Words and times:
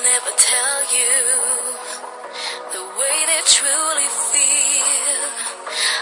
Never 0.00 0.32
tell 0.32 0.80
you 0.96 1.12
the 2.72 2.84
way 2.96 3.16
they 3.28 3.42
truly 3.44 4.08
feel. 4.32 5.20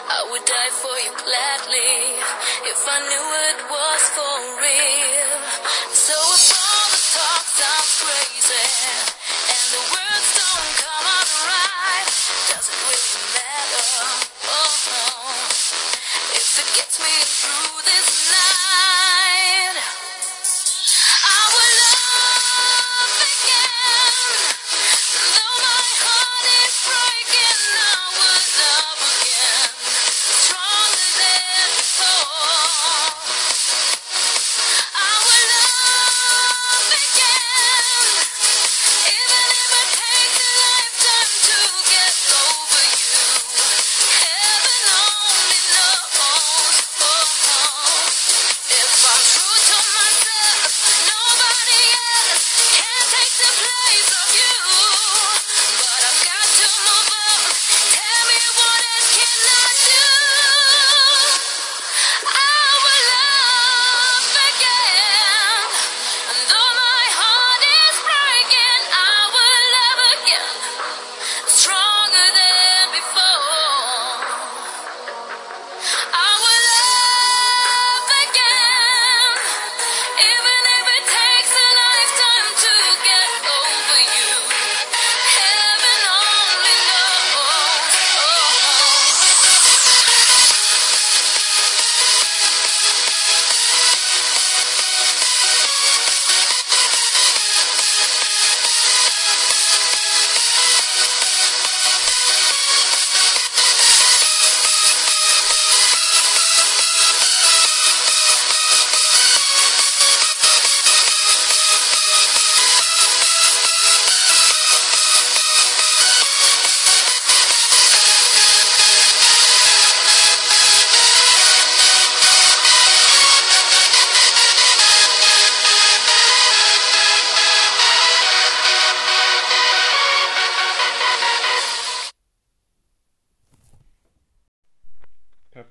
I 0.06 0.22
would 0.30 0.44
die 0.46 0.70
for 0.70 0.94
you 1.02 1.10
gladly 1.18 2.14
if 2.70 2.80
I 2.86 2.98
knew 3.10 3.26
it 3.50 3.58
was 3.66 4.02
for 4.14 4.38
real. 4.62 5.34
So 5.90 6.14
if 6.14 6.46
all 6.54 6.86
the 6.94 7.02
talk 7.10 7.44
sounds 7.58 7.90
crazy 7.98 8.70
and 9.50 9.66
the 9.74 9.82
words 9.90 10.28
don't 10.38 10.72
come 10.78 11.06
out 11.18 11.30
right, 11.50 12.06
does 12.54 12.66
it 12.70 12.78
really 12.86 13.26
matter? 13.34 13.98
Oh, 14.46 15.34
if 16.38 16.48
it 16.54 16.68
gets 16.78 16.96
me 17.02 17.14
through 17.34 17.82
this 17.82 18.30
night. 18.30 18.97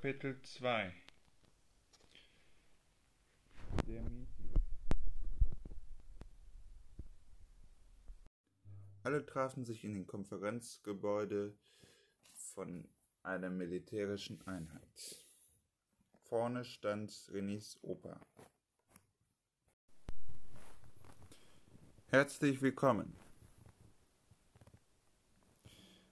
Kapitel 0.07 0.41
2 0.41 0.93
Der 3.87 4.03
Alle 9.03 9.25
trafen 9.25 9.65
sich 9.65 9.83
in 9.83 9.93
dem 9.93 10.07
Konferenzgebäude 10.07 11.53
von 12.31 12.87
einer 13.23 13.49
militärischen 13.49 14.41
Einheit. 14.47 15.25
Vorne 16.23 16.63
stand 16.63 17.11
Renés 17.33 17.77
Opa. 17.81 18.25
Herzlich 22.05 22.61
willkommen. 22.61 23.13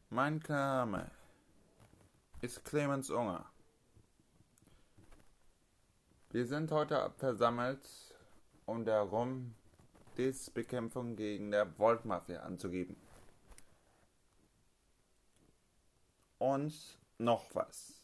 Mein 0.10 0.44
Name 0.50 1.10
ist 2.42 2.66
Clemens 2.66 3.10
Unger. 3.10 3.50
Wir 6.36 6.46
sind 6.46 6.70
heute 6.74 7.14
versammelt, 7.16 7.80
um 8.66 8.84
darum 8.84 9.56
die 10.18 10.36
Bekämpfung 10.54 11.16
gegen 11.16 11.50
der 11.50 11.80
Volt-Mafia 11.80 12.42
anzugeben. 12.42 12.98
Und 16.38 17.00
noch 17.20 17.56
was. 17.56 18.02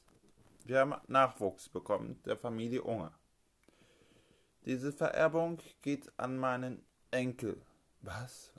Wir 0.63 0.79
haben 0.79 0.95
Nachwuchs 1.07 1.67
bekommen, 1.67 2.23
der 2.23 2.37
Familie 2.37 2.83
Unger. 2.83 3.11
Diese 4.63 4.93
Vererbung 4.93 5.59
geht 5.81 6.17
an 6.17 6.37
meinen 6.37 6.85
Enkel. 7.11 7.61
Was? 7.99 8.53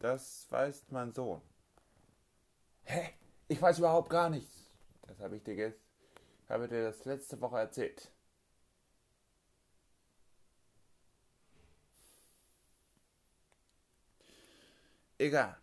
Das 0.00 0.46
weiß 0.50 0.84
mein 0.90 1.14
Sohn. 1.14 1.40
Hä? 2.84 3.14
Ich 3.48 3.62
weiß 3.62 3.78
überhaupt 3.78 4.10
gar 4.10 4.28
nichts. 4.28 4.70
Das 5.06 5.18
habe 5.20 5.36
ich 5.36 5.42
dir 5.42 5.56
gestern, 5.56 5.89
habe 6.50 6.68
dir 6.68 6.82
das 6.84 7.04
letzte 7.04 7.40
Woche 7.40 7.58
erzählt. 7.58 8.10
Egal. 15.18 15.56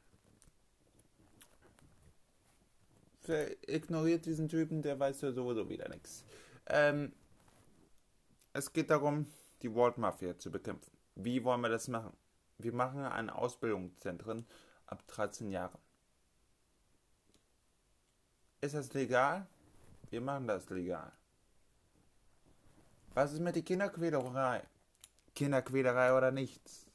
Ignoriert 3.68 4.26
diesen 4.26 4.48
Typen, 4.48 4.82
der 4.82 5.00
weiß 5.00 5.22
ja 5.22 5.32
sowieso 5.32 5.68
wieder 5.68 5.90
nichts. 5.90 6.24
Ähm, 6.68 7.12
es 8.54 8.72
geht 8.72 8.90
darum, 8.90 9.26
die 9.62 9.74
World 9.74 9.98
Mafia 9.98 10.38
zu 10.38 10.52
bekämpfen. 10.52 10.92
Wie 11.16 11.44
wollen 11.44 11.62
wir 11.62 11.70
das 11.70 11.88
machen? 11.88 12.16
Wir 12.60 12.74
machen 12.74 13.04
ein 13.04 13.30
Ausbildungszentrum 13.30 14.46
ab 14.86 15.06
13 15.08 15.52
Jahren. 15.52 15.78
Ist 18.62 18.76
das 18.76 18.94
legal? 18.94 19.48
Wir 20.10 20.22
machen 20.22 20.48
das 20.48 20.70
legal. 20.70 21.12
Was 23.14 23.34
ist 23.34 23.40
mit 23.40 23.56
der 23.56 23.64
Kinderquälerei? 23.64 24.64
Kinderquälerei 25.36 26.14
oder 26.14 26.32
nichts? 26.32 26.88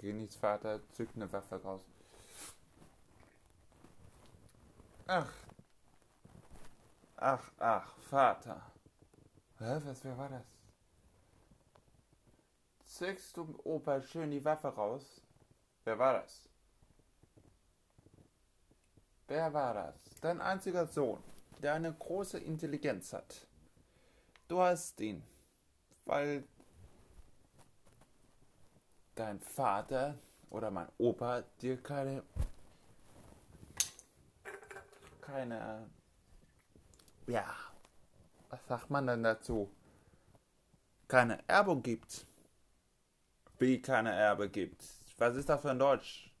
Renis 0.00 0.36
Vater 0.36 0.80
zückt 0.92 1.16
eine 1.16 1.32
Waffe 1.32 1.56
raus. 1.62 1.82
Ach. 5.06 5.32
Ach, 7.16 7.50
ach, 7.58 7.96
Vater. 7.98 8.60
Hä, 9.58 9.80
was, 9.84 10.04
wer 10.04 10.18
war 10.18 10.28
das? 10.28 10.46
Zückst 12.86 13.36
du 13.36 13.58
Opa 13.64 14.00
schön 14.02 14.30
die 14.30 14.44
Waffe 14.44 14.68
raus? 14.68 15.20
Wer 15.84 15.98
war 15.98 16.20
das? 16.20 16.48
Wer 19.26 19.52
war 19.52 19.74
das? 19.74 19.94
Dein 20.20 20.40
einziger 20.40 20.86
Sohn, 20.86 21.22
der 21.62 21.74
eine 21.74 21.92
große 21.92 22.38
Intelligenz 22.38 23.12
hat. 23.12 23.46
Du 24.48 24.60
hast 24.60 25.00
ihn, 25.00 25.22
weil 26.04 26.44
dein 29.14 29.40
Vater 29.40 30.18
oder 30.50 30.70
mein 30.70 30.88
Opa 30.98 31.42
dir 31.60 31.82
keine 31.82 32.22
keine 35.20 35.88
ja 37.26 37.46
was 38.54 38.66
sagt 38.68 38.88
man 38.90 39.06
denn 39.08 39.24
dazu? 39.24 39.68
Keine 41.08 41.40
Erbung 41.48 41.82
gibt. 41.82 42.24
Wie 43.58 43.82
keine 43.82 44.12
Erbe 44.12 44.48
gibt? 44.48 44.84
Was 45.18 45.34
ist 45.34 45.48
das 45.48 45.62
für 45.62 45.70
ein 45.70 45.78
Deutsch? 45.78 46.32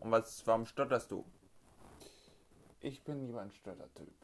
Und 0.00 0.10
was 0.10 0.46
warum 0.46 0.64
stotterst 0.64 1.10
du 1.10 1.26
ich 2.80 3.02
bin 3.04 3.26
lieber 3.26 3.40
ein 3.40 3.52
Stottertyp 3.52 4.14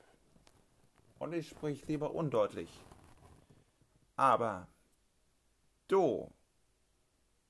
und 1.19 1.33
ich 1.33 1.49
sprich 1.49 1.87
lieber 1.87 2.15
undeutlich 2.15 2.71
aber 4.17 4.69
du 5.89 6.33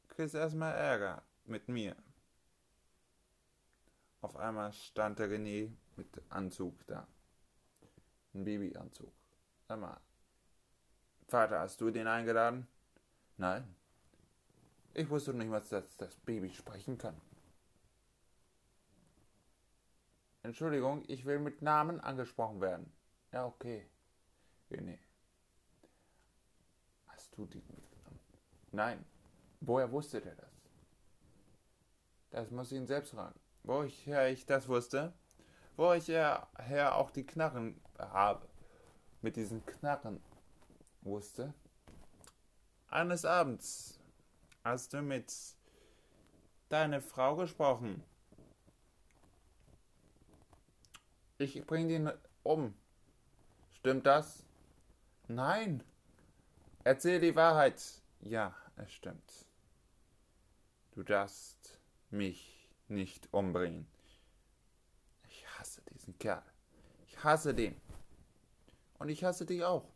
kriegst 0.08 0.34
erstmal 0.34 0.74
Ärger 0.74 1.22
mit 1.44 1.68
mir. 1.68 1.96
Auf 4.20 4.36
einmal 4.36 4.72
stand 4.72 5.18
der 5.18 5.28
René 5.28 5.70
mit 5.96 6.22
Anzug 6.30 6.86
da. 6.86 7.06
Ein 8.32 8.44
Babyanzug. 8.44 9.12
Sag 9.68 9.78
mal, 9.78 10.00
Vater, 11.28 11.60
hast 11.60 11.80
du 11.80 11.90
den 11.90 12.06
eingeladen? 12.06 12.66
Nein. 13.36 13.74
Ich 14.94 15.08
wusste 15.10 15.34
nicht 15.34 15.48
mal, 15.48 15.60
dass 15.60 15.96
das 15.96 16.16
Baby 16.16 16.50
sprechen 16.50 16.96
kann. 16.96 17.20
Entschuldigung, 20.44 21.02
ich 21.08 21.25
will 21.25 21.38
mit 21.38 21.62
Namen 21.62 22.00
angesprochen 22.00 22.61
werden. 22.61 22.93
Ja, 23.32 23.46
okay. 23.46 23.87
René. 24.70 24.99
Hast 27.06 27.35
du 27.35 27.46
die 27.46 27.62
mitgenommen? 27.62 28.20
Nein. 28.70 29.05
Woher 29.61 29.91
wusste 29.91 30.20
der 30.20 30.35
das? 30.35 30.52
Das 32.29 32.50
muss 32.50 32.70
ich 32.70 32.76
ihn 32.76 32.87
selbst 32.87 33.12
fragen. 33.12 33.41
Woher 33.62 34.31
ich 34.31 34.44
das 34.44 34.69
wusste? 34.69 35.14
Woher 35.76 36.47
her 36.58 36.94
auch 36.97 37.11
die 37.11 37.25
Knarren 37.25 37.81
habe. 37.99 38.47
Mit 39.23 39.37
diesen 39.37 39.64
Knarren 39.64 40.23
wusste. 41.00 41.55
Eines 42.88 43.25
Abends 43.25 43.99
hast 44.62 44.93
du 44.93 45.00
mit 45.00 45.32
deiner 46.69 47.00
Frau 47.00 47.35
gesprochen. 47.37 48.05
Ich 51.38 51.66
bring 51.66 51.88
den 51.88 52.10
um. 52.42 52.75
Stimmt 53.72 54.06
das? 54.06 54.44
Nein. 55.26 55.82
Erzähl 56.84 57.20
die 57.20 57.34
Wahrheit. 57.34 57.82
Ja, 58.20 58.54
es 58.76 58.92
stimmt. 58.92 59.46
Du 60.92 61.02
darfst 61.02 61.81
mich 62.10 62.69
nicht 62.88 63.28
umbringen. 63.32 63.86
Ich 65.28 65.46
hasse 65.58 65.82
diesen 65.92 66.16
Kerl. 66.19 66.42
Ich 67.06 67.25
hasse 67.25 67.52
den. 67.52 67.75
Und 68.98 69.08
ich 69.08 69.25
hasse 69.25 69.44
dich 69.44 69.64
auch. 69.64 69.88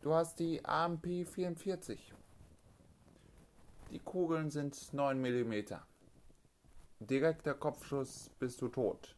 Du 0.00 0.14
hast 0.14 0.38
die 0.38 0.64
AMP 0.64 1.26
44. 1.26 2.14
Die 3.90 3.98
Kugeln 3.98 4.50
sind 4.50 4.92
9 4.94 5.20
mm. 5.20 5.74
Direkter 7.00 7.54
Kopfschuss 7.54 8.28
bist 8.38 8.60
du 8.60 8.68
tot. 8.68 9.16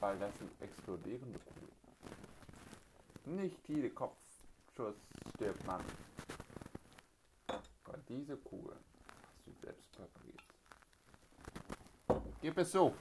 Weil 0.00 0.18
das 0.18 0.36
sind 0.38 0.50
explodierende 0.62 1.38
Kugeln. 1.38 1.68
Nicht 3.26 3.68
jede 3.68 3.90
Kopfschuss 3.90 4.96
stirbt 5.34 5.66
man. 5.66 5.84
Aber 7.48 7.98
diese 8.08 8.38
Kugel 8.38 8.76
hast 8.76 9.46
du 9.46 9.52
selbst 9.60 9.92
präpariert. 9.92 10.42
Gib 12.40 12.56
es 12.56 12.72
so. 12.72 12.94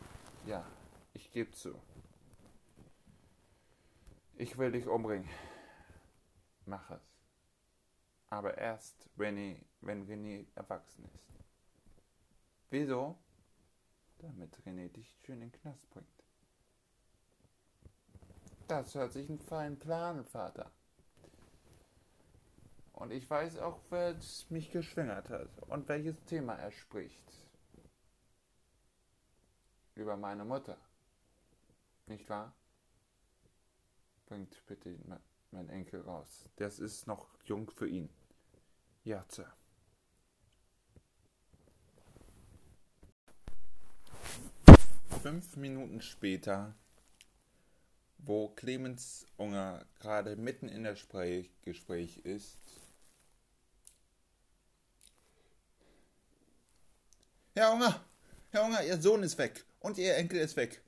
Ja, 0.45 0.65
ich 1.13 1.31
gebe 1.31 1.51
zu. 1.51 1.73
Ich 4.35 4.57
will 4.57 4.73
dich 4.73 4.87
umbringen. 4.87 5.29
Mach 6.65 6.91
es. 6.91 7.06
Aber 8.29 8.57
erst, 8.57 9.09
wenn, 9.15 9.37
ich, 9.37 9.65
wenn 9.81 10.05
René 10.07 10.45
erwachsen 10.55 11.05
ist. 11.13 11.27
Wieso? 12.69 13.17
Damit 14.19 14.57
René 14.65 14.89
dich 14.89 15.15
schön 15.23 15.41
in 15.41 15.49
den 15.49 15.61
Knast 15.61 15.89
bringt. 15.91 16.07
Das 18.67 18.93
hört 18.95 19.13
sich 19.13 19.29
ein 19.29 19.39
feinen 19.39 19.79
Plan, 19.79 20.25
Vater. 20.25 20.69
Und 22.91 23.11
ich 23.11 23.29
weiß 23.29 23.59
auch, 23.59 23.79
wer 23.89 24.15
mich 24.49 24.71
geschwängert 24.71 25.29
hat 25.29 25.49
und 25.67 25.87
welches 25.87 26.21
Thema 26.25 26.55
er 26.55 26.71
spricht. 26.71 27.45
Über 29.93 30.17
meine 30.17 30.43
Mutter. 30.43 30.77
Nicht 32.07 32.27
wahr? 32.27 32.53
Bringt 34.25 34.65
bitte 34.65 34.89
mein 35.51 35.69
Enkel 35.69 36.01
raus. 36.01 36.45
Das 36.57 36.79
ist 36.79 37.07
noch 37.07 37.27
jung 37.45 37.69
für 37.71 37.87
ihn. 37.87 38.09
Ja, 39.03 39.25
Sir. 39.29 39.51
Fünf 45.21 45.55
Minuten 45.55 46.01
später 46.01 46.75
wo 48.27 48.49
Clemens 48.49 49.25
Unger 49.37 49.85
gerade 49.99 50.35
mitten 50.35 50.67
in 50.67 50.95
Sprech 50.95 51.49
Gespräch 51.61 52.17
ist. 52.19 52.57
Herr 57.55 57.71
Unger, 57.71 58.03
Herr 58.51 58.65
Unger, 58.65 58.83
Ihr 58.83 59.01
Sohn 59.01 59.23
ist 59.23 59.37
weg 59.37 59.65
und 59.79 59.97
Ihr 59.97 60.15
Enkel 60.15 60.39
ist 60.39 60.57
weg. 60.57 60.81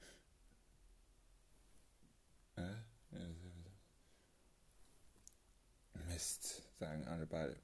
Sagen 6.79 7.05
alle 7.07 7.25
beide. 7.25 7.55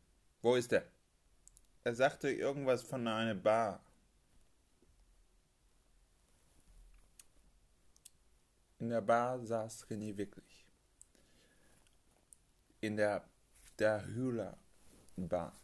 Wo 0.42 0.56
ist 0.56 0.72
er? 0.74 0.86
Er 1.84 1.96
sagte 1.96 2.30
irgendwas 2.30 2.84
von 2.84 3.08
einer 3.08 3.36
Bar. 3.36 3.80
In 8.80 8.90
der 8.90 9.02
Bar 9.02 9.40
saß 9.40 9.88
René 9.88 10.18
wirklich. 10.18 10.66
In 12.82 12.98
der, 12.98 13.28
der 13.80 14.06
Hühler 14.06 14.58
Bar. 15.16 15.56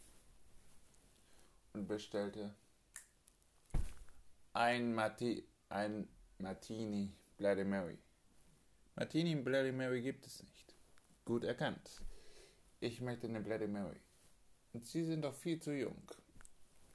Und 1.73 1.87
bestellte 1.87 2.55
ein, 4.53 4.93
Marti, 4.93 5.45
ein 5.69 6.07
Martini 6.37 7.13
Bloody 7.37 7.63
Mary. 7.63 7.97
Martini 8.95 9.35
Bloody 9.35 9.71
Mary 9.71 10.01
gibt 10.01 10.25
es 10.25 10.43
nicht. 10.43 10.75
Gut 11.25 11.43
erkannt. 11.43 12.01
Ich 12.81 12.99
möchte 12.99 13.27
eine 13.27 13.41
Bloody 13.41 13.67
Mary. 13.67 14.01
Und 14.73 14.87
Sie 14.87 15.05
sind 15.05 15.21
doch 15.21 15.35
viel 15.35 15.61
zu 15.61 15.71
jung. 15.71 16.01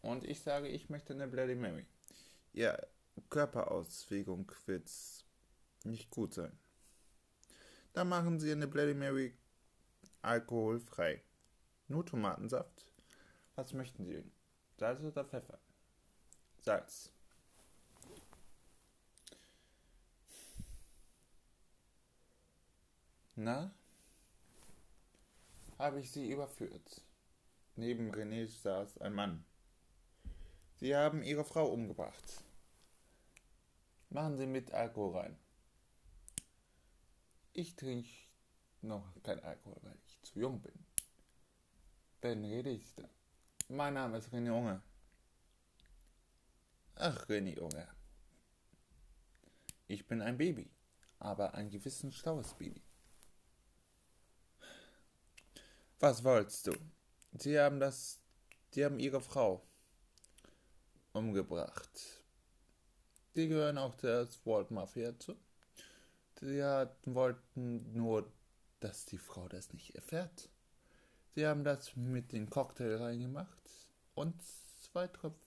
Und 0.03 0.25
ich 0.25 0.43
sage, 0.43 0.67
ich 0.67 0.91
möchte 0.91 1.13
eine 1.13 1.29
Bloody 1.29 1.55
Mary. 1.55 1.87
Ihr 2.53 2.89
Körperauslegung 3.31 4.51
wird 4.67 4.91
nicht 5.85 6.11
gut 6.11 6.35
sein. 6.35 6.59
Dann 7.93 8.09
machen 8.09 8.41
Sie 8.41 8.51
eine 8.51 8.67
Bloody 8.67 8.95
Mary 8.95 9.33
alkoholfrei. 10.23 11.23
Nur 11.87 12.05
Tomatensaft. 12.05 12.85
Was 13.55 13.73
möchten 13.73 14.05
Sie? 14.07 14.25
Salz 14.79 15.01
oder 15.05 15.25
Pfeffer? 15.25 15.61
Salz. 16.63 17.13
Na? 23.37 23.73
Habe 25.79 26.01
ich 26.01 26.11
Sie 26.11 26.31
überführt? 26.31 27.03
Neben 27.77 28.11
René 28.11 28.47
saß 28.47 28.99
ein 28.99 29.13
Mann. 29.13 29.45
Sie 30.77 30.95
haben 30.97 31.23
Ihre 31.23 31.45
Frau 31.45 31.67
umgebracht. 31.67 32.43
Machen 34.09 34.37
Sie 34.37 34.47
mit 34.47 34.73
Alkohol 34.73 35.19
rein. 35.19 35.39
Ich 37.53 37.77
trinke 37.77 38.09
noch 38.83 39.05
kein 39.23 39.41
Alkohol, 39.41 39.79
weil 39.83 39.99
ich 40.07 40.23
zu 40.23 40.39
jung 40.39 40.61
bin. 40.61 40.87
Wen 42.23 42.45
rede 42.45 42.71
ich 42.71 42.95
da? 42.95 43.09
Mein 43.69 43.95
Name 43.95 44.19
ist 44.19 44.33
René 44.33 44.53
Unger. 44.53 44.83
Ach, 46.95 47.27
René 47.29 47.59
Unger. 47.59 47.89
Ich 49.89 50.07
bin 50.07 50.23
ein 50.23 50.39
Baby. 50.39 50.71
aber 51.19 51.55
ein 51.55 51.71
gewissen 51.71 52.13
schlaues 52.13 52.55
Baby. 52.55 52.83
Was 55.99 56.23
wolltest 56.25 56.67
du? 56.67 56.73
Sie 57.39 57.59
haben 57.59 57.81
das, 57.81 58.21
sie 58.71 58.85
haben 58.85 58.99
ihre 58.99 59.21
Frau 59.21 59.67
umgebracht. 61.13 62.23
Die 63.35 63.49
gehören 63.49 63.79
auch 63.79 63.95
der 63.95 64.27
Sword 64.27 64.71
Mafia 64.71 65.19
zu. 65.19 65.37
Sie 66.41 66.63
wollten 67.07 67.93
nur, 67.95 68.31
dass 68.81 69.07
die 69.07 69.19
Frau 69.19 69.49
das 69.49 69.73
nicht 69.73 69.95
erfährt. 69.95 70.51
Sie 71.35 71.47
haben 71.47 71.65
das 71.65 71.97
mit 71.97 72.33
den 72.33 72.49
Cocktail 72.51 72.97
reingemacht 72.97 73.71
und 74.15 74.35
zwei 74.81 75.07
Tröpf 75.07 75.39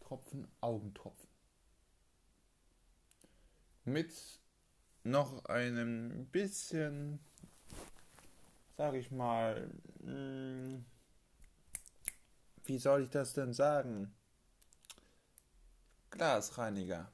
Tropfen 0.00 0.46
Augentropfen. 0.60 1.28
Mit 3.84 4.12
noch 5.04 5.46
einem 5.46 6.26
bisschen, 6.26 7.18
sag 8.82 8.94
ich 8.94 9.12
mal, 9.12 9.70
hm, 10.00 10.84
wie 12.64 12.78
soll 12.78 13.04
ich 13.04 13.10
das 13.10 13.32
denn 13.32 13.52
sagen? 13.52 14.12
Glasreiniger. 16.10 17.08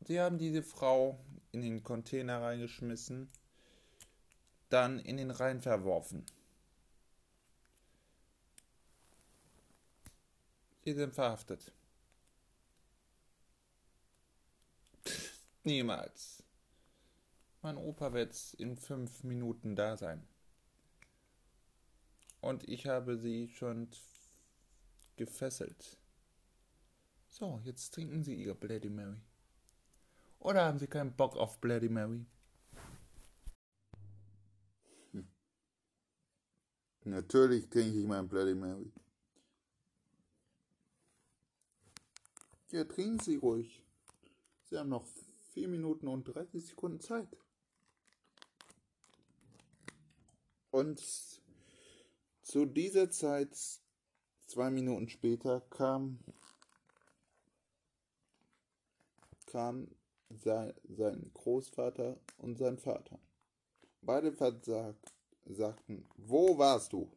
Sie 0.00 0.18
haben 0.18 0.38
diese 0.38 0.62
Frau 0.62 1.22
in 1.50 1.60
den 1.60 1.82
Container 1.82 2.40
reingeschmissen, 2.40 3.28
dann 4.70 4.98
in 4.98 5.18
den 5.18 5.30
Rhein 5.30 5.60
verworfen. 5.60 6.24
Sie 10.86 10.94
sind 10.94 11.14
verhaftet. 11.14 11.70
Niemals. 15.64 16.41
Mein 17.62 17.76
Opa 17.76 18.12
wird 18.12 18.54
in 18.54 18.76
fünf 18.76 19.22
Minuten 19.22 19.76
da 19.76 19.96
sein. 19.96 20.26
Und 22.40 22.68
ich 22.68 22.86
habe 22.86 23.16
sie 23.16 23.48
schon 23.48 23.88
gefesselt. 25.14 25.96
So, 27.28 27.60
jetzt 27.62 27.94
trinken 27.94 28.24
Sie 28.24 28.34
Ihre 28.34 28.56
Bloody 28.56 28.90
Mary. 28.90 29.20
Oder 30.40 30.64
haben 30.64 30.80
Sie 30.80 30.88
keinen 30.88 31.14
Bock 31.14 31.36
auf 31.36 31.60
Bloody 31.60 31.88
Mary? 31.88 32.26
Hm. 35.12 35.28
Natürlich 37.04 37.70
trinke 37.70 37.96
ich 37.96 38.06
mein 38.08 38.28
Bloody 38.28 38.56
Mary. 38.56 38.92
Ja, 42.72 42.82
trinken 42.84 43.20
Sie 43.20 43.36
ruhig. 43.36 43.84
Sie 44.64 44.76
haben 44.76 44.88
noch 44.88 45.06
4 45.52 45.68
Minuten 45.68 46.08
und 46.08 46.24
30 46.24 46.66
Sekunden 46.66 46.98
Zeit. 46.98 47.28
Und 50.72 51.02
zu 52.40 52.64
dieser 52.64 53.10
Zeit, 53.10 53.54
zwei 54.46 54.70
Minuten 54.70 55.06
später, 55.10 55.60
kam, 55.68 56.18
kam 59.44 59.86
sein, 60.30 60.72
sein 60.88 61.30
Großvater 61.34 62.18
und 62.38 62.56
sein 62.56 62.78
Vater. 62.78 63.20
Beide 64.00 64.32
versagt, 64.32 65.12
sagten, 65.44 66.08
wo 66.16 66.56
warst 66.56 66.94
du? 66.94 67.12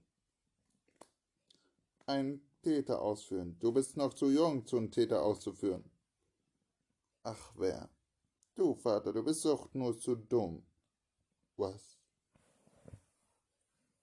Ein 2.08 2.42
Täter 2.62 3.02
ausführen. 3.02 3.58
Du 3.62 3.72
bist 3.72 3.96
noch 3.96 4.14
zu 4.14 4.30
jung, 4.32 4.68
zu 4.68 4.76
einem 4.76 4.92
Täter 4.92 5.24
auszuführen. 5.24 5.90
Ach 7.24 7.54
wer? 7.56 7.90
Du, 8.54 8.76
Vater, 8.76 9.14
du 9.14 9.24
bist 9.24 9.46
doch 9.46 9.74
nur 9.74 9.98
zu 9.98 10.16
dumm. 10.16 10.62
Was? 11.56 11.95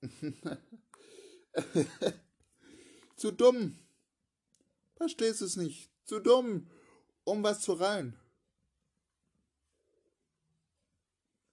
zu 3.16 3.30
dumm. 3.30 3.78
Verstehst 4.96 5.40
du 5.40 5.44
es 5.44 5.56
nicht? 5.56 5.90
Zu 6.04 6.20
dumm, 6.20 6.68
um 7.24 7.42
was 7.42 7.60
zu 7.60 7.72
reihen. 7.74 8.16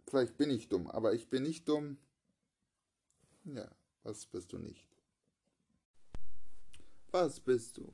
Vielleicht 0.07 0.37
bin 0.37 0.49
ich 0.49 0.69
dumm, 0.69 0.87
aber 0.87 1.13
ich 1.13 1.29
bin 1.29 1.43
nicht 1.43 1.69
dumm. 1.69 1.97
Ja, 3.45 3.69
was 4.03 4.25
bist 4.25 4.51
du 4.53 4.57
nicht? 4.57 4.87
Was 7.11 7.39
bist 7.39 7.77
du? 7.77 7.93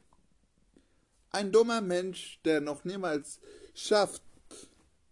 Ein 1.31 1.51
dummer 1.51 1.81
Mensch, 1.81 2.39
der 2.45 2.61
noch 2.61 2.85
niemals 2.85 3.39
schafft, 3.73 4.23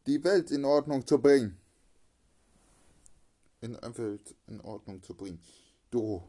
die 0.08 0.24
Welt 0.24 0.52
in 0.52 0.64
Ordnung 0.64 1.06
zu 1.06 1.20
bringen. 1.20 1.60
In 3.64 3.78
Welt 3.82 4.36
in 4.48 4.60
Ordnung 4.60 5.02
zu 5.04 5.16
bringen. 5.16 5.42
Du, 5.90 6.22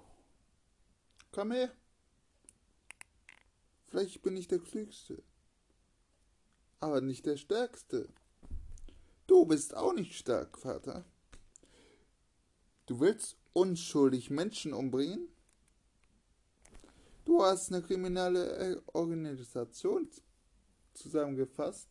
komm 1.32 1.50
her. 1.50 1.68
Vielleicht 3.88 4.22
bin 4.22 4.36
ich 4.36 4.46
der 4.46 4.60
Klügste, 4.60 5.20
aber 6.78 7.00
nicht 7.00 7.26
der 7.26 7.36
Stärkste. 7.36 8.08
Du 9.26 9.46
bist 9.46 9.76
auch 9.76 9.94
nicht 9.94 10.14
stark, 10.14 10.56
Vater. 10.56 11.04
Du 12.86 13.00
willst 13.00 13.36
unschuldig 13.52 14.30
Menschen 14.30 14.72
umbringen? 14.72 15.26
Du 17.24 17.42
hast 17.42 17.72
eine 17.72 17.82
kriminelle 17.82 18.80
Organisation 18.92 20.08
zusammengefasst. 20.92 21.88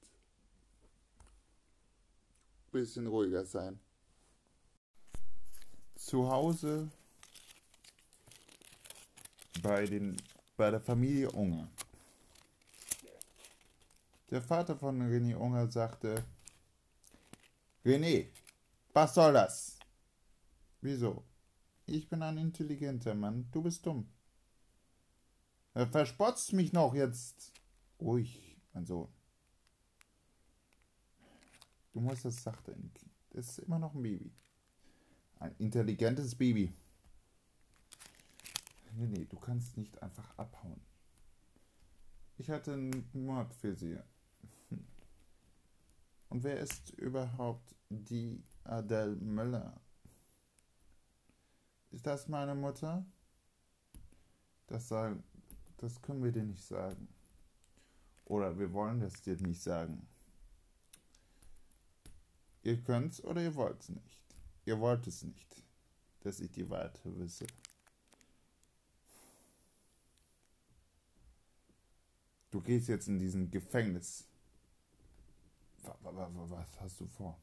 Bisschen 2.71 3.07
ruhiger 3.07 3.43
sein. 3.43 3.81
Zu 5.95 6.29
Hause 6.29 6.89
bei, 9.61 9.85
den, 9.85 10.17
bei 10.57 10.69
der 10.71 10.81
Familie 10.81 11.31
Unger. 11.31 11.69
Der 14.29 14.41
Vater 14.41 14.75
von 14.75 15.01
René 15.01 15.35
Unger 15.35 15.69
sagte, 15.71 16.23
René, 17.85 18.27
was 18.93 19.13
soll 19.13 19.33
das? 19.33 19.77
Wieso? 20.81 21.23
Ich 21.85 22.09
bin 22.09 22.21
ein 22.21 22.37
intelligenter 22.37 23.13
Mann, 23.13 23.47
du 23.51 23.61
bist 23.61 23.85
dumm. 23.85 24.07
Er 25.73 25.87
verspotzt 25.87 26.53
mich 26.53 26.71
noch 26.71 26.93
jetzt. 26.93 27.51
Ruhig, 27.99 28.57
mein 28.73 28.85
Sohn. 28.85 29.09
Du 31.93 31.99
musst 31.99 32.25
das 32.25 32.41
sachte 32.41 32.71
in 32.71 32.91
Das 33.31 33.49
ist 33.49 33.59
immer 33.59 33.79
noch 33.79 33.93
ein 33.93 34.01
Baby. 34.01 34.31
Ein 35.39 35.55
intelligentes 35.57 36.35
Baby. 36.35 36.73
Nee, 38.95 39.07
nee, 39.07 39.25
du 39.25 39.37
kannst 39.37 39.77
nicht 39.77 40.01
einfach 40.01 40.37
abhauen. 40.37 40.79
Ich 42.37 42.49
hatte 42.49 42.73
einen 42.73 43.09
Mord 43.13 43.53
für 43.53 43.75
sie. 43.75 43.97
Und 46.29 46.43
wer 46.43 46.59
ist 46.59 46.89
überhaupt 46.91 47.75
die 47.89 48.43
Adele 48.63 49.15
Müller? 49.15 49.79
Ist 51.91 52.07
das 52.07 52.27
meine 52.27 52.55
Mutter? 52.55 53.05
Das, 54.65 54.87
sagen, 54.87 55.23
das 55.77 56.01
können 56.01 56.23
wir 56.23 56.31
dir 56.31 56.43
nicht 56.43 56.65
sagen. 56.65 57.07
Oder 58.25 58.57
wir 58.57 58.73
wollen 58.73 58.99
das 58.99 59.21
dir 59.21 59.35
nicht 59.37 59.61
sagen. 59.61 60.07
Ihr 62.63 62.81
könnt's 62.81 63.23
oder 63.23 63.43
ihr 63.43 63.53
wollt's 63.53 63.89
nicht. 63.89 64.22
Ihr 64.65 64.79
wollt 64.79 65.07
es 65.07 65.23
nicht, 65.23 65.63
dass 66.21 66.39
ich 66.39 66.51
die 66.51 66.69
Wahrheit 66.69 66.99
wisse. 67.03 67.45
Du 72.51 72.61
gehst 72.61 72.87
jetzt 72.87 73.07
in 73.07 73.19
diesen 73.19 73.49
Gefängnis. 73.49 74.27
Was 75.81 76.79
hast 76.79 76.99
du 77.01 77.07
vor? 77.07 77.37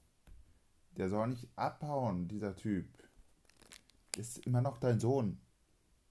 Der 0.97 1.09
soll 1.09 1.29
nicht 1.29 1.49
abhauen, 1.57 2.29
dieser 2.29 2.57
Typ. 2.57 2.87
Ist 4.17 4.39
immer 4.47 4.61
noch 4.61 4.79
dein 4.79 5.01
Sohn. 5.01 5.41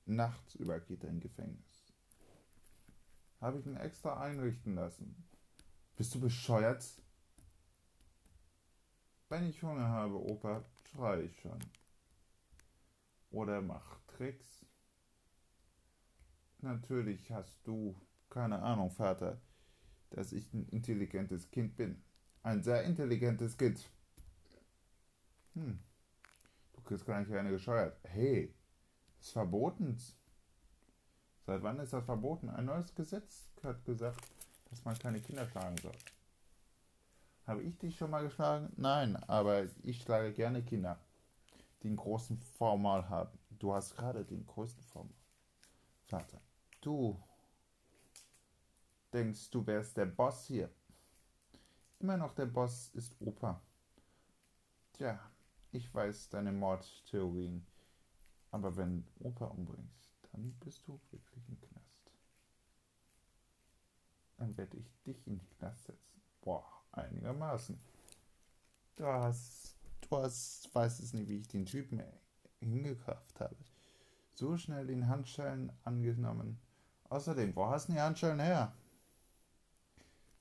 Nachts 0.05 0.55
über 0.55 0.79
geht 0.79 1.03
er 1.03 1.09
in 1.09 1.19
Gefängnis. 1.19 1.85
Habe 3.41 3.59
ich 3.59 3.65
ihn 3.65 3.77
extra 3.77 4.19
einrichten 4.19 4.75
lassen. 4.75 5.15
Bist 5.95 6.13
du 6.13 6.19
bescheuert? 6.19 6.85
Wenn 9.29 9.47
ich 9.47 9.61
Hunger 9.61 9.87
habe, 9.87 10.15
Opa, 10.15 10.65
schrei 10.91 11.21
ich 11.21 11.39
schon. 11.39 11.59
Oder 13.29 13.61
mach 13.61 13.99
Tricks. 14.07 14.65
Natürlich 16.61 17.31
hast 17.31 17.65
du 17.65 17.95
keine 18.29 18.61
Ahnung, 18.61 18.89
Vater, 18.91 19.39
dass 20.09 20.33
ich 20.33 20.51
ein 20.53 20.67
intelligentes 20.69 21.49
Kind 21.51 21.75
bin. 21.77 22.01
Ein 22.41 22.63
sehr 22.63 22.83
intelligentes 22.83 23.57
Kind. 23.57 23.89
Hm. 25.53 25.79
Du 26.73 26.81
kriegst 26.81 27.05
gar 27.05 27.19
nicht 27.19 27.31
eine 27.31 27.51
gescheuert. 27.51 27.99
Hey, 28.03 28.53
ist 29.19 29.31
verboten. 29.31 29.97
Seit 31.45 31.61
wann 31.61 31.79
ist 31.79 31.93
das 31.93 32.05
verboten? 32.05 32.49
Ein 32.49 32.65
neues 32.65 32.93
Gesetz 32.95 33.51
hat 33.63 33.85
gesagt, 33.85 34.21
dass 34.69 34.83
man 34.85 34.97
keine 34.97 35.19
Kinder 35.19 35.47
schlagen 35.47 35.77
soll. 35.77 35.95
Habe 37.49 37.63
ich 37.63 37.79
dich 37.79 37.97
schon 37.97 38.11
mal 38.11 38.21
geschlagen? 38.21 38.71
Nein, 38.77 39.15
aber 39.23 39.67
ich 39.81 40.03
schlage 40.03 40.33
gerne 40.33 40.61
Kinder, 40.61 40.99
die 41.81 41.87
einen 41.87 41.97
großen 41.97 42.37
Vormal 42.37 43.09
haben. 43.09 43.39
Du 43.49 43.73
hast 43.73 43.95
gerade 43.95 44.23
den 44.23 44.45
größten 44.45 44.83
Vormal. 44.83 45.17
Vater, 46.05 46.39
du 46.79 47.19
denkst, 49.11 49.49
du 49.49 49.65
wärst 49.65 49.97
der 49.97 50.05
Boss 50.05 50.45
hier. 50.45 50.69
Immer 51.97 52.17
noch 52.17 52.33
der 52.33 52.45
Boss 52.45 52.89
ist 52.93 53.19
Opa. 53.19 53.59
Tja, 54.93 55.19
ich 55.71 55.91
weiß 55.91 56.29
deine 56.29 56.51
Mordtheorien, 56.51 57.65
aber 58.51 58.77
wenn 58.77 59.07
Opa 59.21 59.45
umbringst, 59.45 60.11
dann 60.33 60.53
bist 60.59 60.87
du 60.87 60.99
wirklich 61.09 61.49
im 61.49 61.59
Knast. 61.59 62.11
Dann 64.37 64.55
werde 64.55 64.77
ich 64.77 65.01
dich 65.01 65.25
in 65.25 65.39
den 65.39 65.49
Knast 65.57 65.87
setzen. 65.87 66.21
Boah, 66.41 66.78
einigermaßen. 66.91 67.79
Du 68.95 69.05
hast, 69.05 69.75
du 70.01 70.17
hast, 70.17 70.73
weißt 70.73 71.01
es 71.01 71.13
nicht, 71.13 71.29
wie 71.29 71.37
ich 71.37 71.47
den 71.47 71.65
Typen 71.65 72.01
hingekauft 72.59 73.39
habe. 73.39 73.55
So 74.33 74.57
schnell 74.57 74.87
den 74.87 75.07
Handschellen 75.07 75.71
angenommen. 75.83 76.59
Außerdem, 77.09 77.55
wo 77.55 77.67
hast 77.67 77.89
du 77.89 77.93
die 77.93 78.01
Handschellen 78.01 78.39
her? 78.39 78.73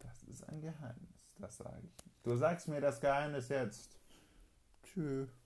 Das 0.01 0.23
ist 0.25 0.49
ein 0.49 0.61
Geheimnis, 0.61 1.31
das 1.39 1.57
sage 1.57 1.83
ich. 1.83 2.05
Du 2.23 2.37
sagst 2.37 2.69
mir 2.69 2.81
das 2.81 3.01
Geheimnis 3.01 3.49
jetzt. 3.49 3.99
Tschüss. 4.83 5.38